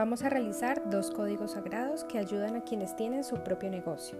[0.00, 4.18] vamos a realizar dos códigos sagrados que ayudan a quienes tienen su propio negocio.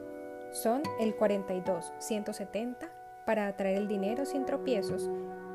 [0.53, 2.87] Son el 42170
[3.25, 5.09] para atraer el dinero sin tropiezos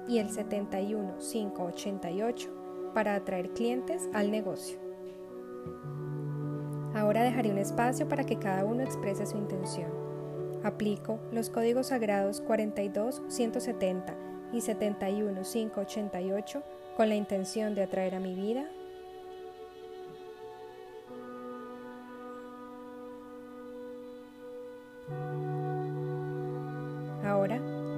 [0.07, 2.49] y el 71588
[2.95, 4.79] para atraer clientes al negocio.
[6.95, 9.91] Ahora dejaré un espacio para que cada uno exprese su intención.
[10.63, 14.15] Aplico los códigos sagrados 42170
[14.53, 16.63] y 71588
[16.97, 18.67] con la intención de atraer a mi vida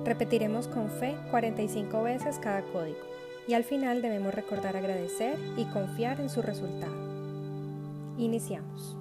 [0.07, 2.97] repetiremos con fe 45 veces cada código
[3.45, 6.95] y al final debemos recordar agradecer y confiar en su resultado.
[8.17, 8.97] Iniciamos.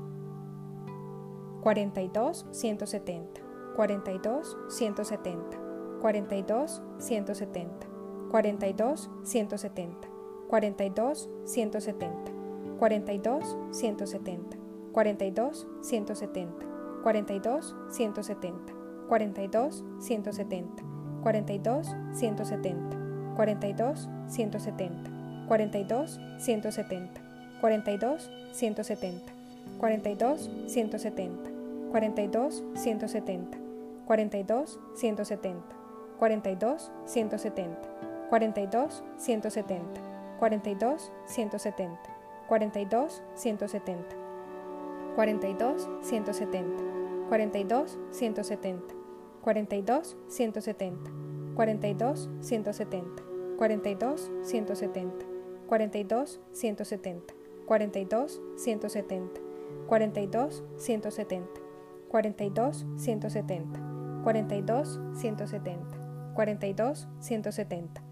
[1.63, 3.41] 42 170
[3.77, 5.59] 42 170
[6.01, 7.87] 42 170
[8.31, 10.09] 42 170
[10.49, 12.29] 42 170
[12.79, 16.67] 42 170 42 170
[17.03, 18.75] 42 170
[19.09, 20.96] 42 170
[21.27, 21.83] 42
[22.15, 23.95] 170 42
[24.29, 25.11] 170
[25.49, 26.07] 42
[26.39, 27.11] 170
[27.61, 28.19] 42
[28.55, 29.35] 170
[29.81, 30.39] 42
[30.71, 31.51] 170
[31.91, 33.59] 42 170
[34.07, 35.75] 42 170
[36.21, 37.75] 42 170
[38.31, 39.81] 42 170
[40.39, 41.91] 42 170
[42.57, 44.15] 42 170
[45.17, 46.63] 42 170
[47.29, 49.06] 42 170
[49.47, 53.23] 42 170 42 170
[53.57, 55.25] 42 170
[55.69, 57.35] 42 170
[57.69, 58.27] 42
[58.59, 59.41] 170
[59.87, 61.51] 42 170
[62.11, 62.67] 42
[62.99, 63.79] 170
[64.25, 65.87] 42 170
[66.35, 68.03] 42 170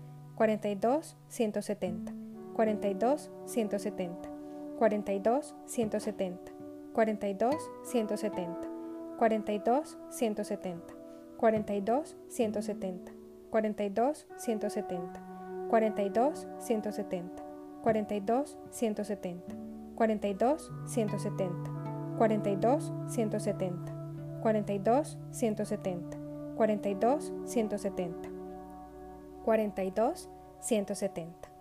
[0.54, 2.14] 42 170
[2.54, 4.30] 42 170
[4.78, 6.38] 42 170
[6.94, 7.50] 42
[7.84, 8.74] 170
[9.18, 10.93] 42 170
[11.44, 13.12] 42 170
[13.50, 15.20] 42 170
[15.68, 17.42] 42 170
[17.84, 19.42] 42 170
[19.94, 20.56] 42
[20.86, 21.50] 170
[22.16, 22.78] 42
[23.08, 23.92] 170
[24.42, 26.16] 42 170
[26.56, 28.30] 42 170
[29.44, 30.28] 42
[30.62, 31.54] 170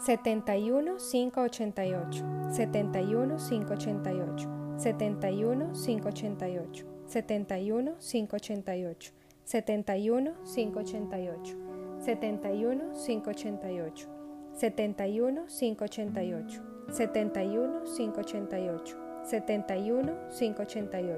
[0.00, 9.12] 71 588 71 588 71 588 71 588
[9.44, 11.56] 71 588
[11.98, 14.06] 71 588
[14.54, 16.60] 71 588
[16.92, 18.94] 71 588
[19.24, 21.14] 71 588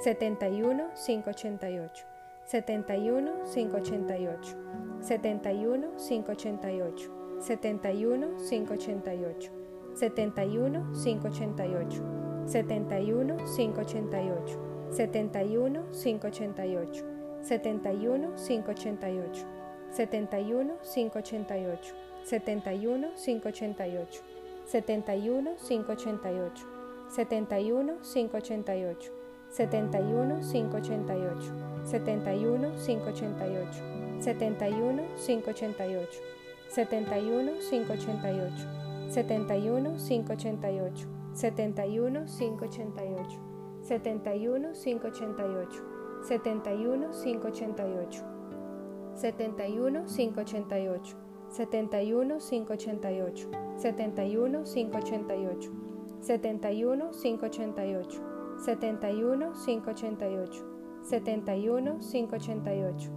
[0.00, 2.04] 71 588
[2.62, 4.54] 71 588
[5.00, 7.10] 71 588
[7.40, 9.50] 71 588
[9.94, 14.56] 71 588 71 588
[14.90, 17.04] 71 588
[17.42, 19.44] 71 588
[19.90, 21.92] 71 588
[22.24, 24.22] 71 588
[24.64, 26.58] 71 588
[27.06, 29.10] 71 588
[29.50, 31.32] 71 588
[31.90, 33.82] 71 588
[34.20, 36.20] 71 588
[36.68, 38.66] 71 588
[39.10, 43.38] 71 588 71 588
[43.82, 45.82] 71 588
[46.24, 48.22] 71 588
[49.14, 51.14] 71 588
[51.48, 55.70] 71 588 71 588
[56.20, 58.20] 71 588
[58.58, 63.08] 71 588 71 588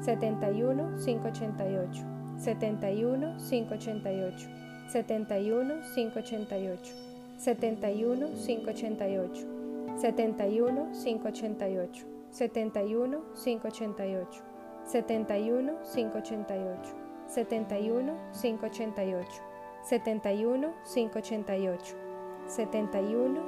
[0.00, 2.04] 71 588
[2.38, 4.48] 71 588
[4.90, 9.46] 71 588 71 588
[9.96, 14.42] 71 588 71 588
[14.84, 16.94] 71 588
[17.28, 19.42] 71 588
[19.84, 21.96] 71 588
[22.46, 23.40] 71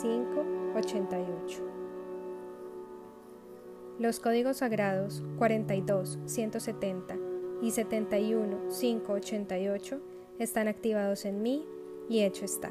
[0.00, 1.62] 588
[3.98, 7.16] Los códigos sagrados 42 170
[7.60, 10.00] y 71 588
[10.38, 11.66] están activados en mí
[12.08, 12.70] y hecho está.